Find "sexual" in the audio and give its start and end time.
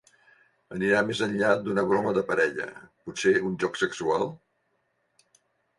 3.85-4.31